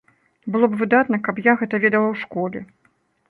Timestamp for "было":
0.55-0.69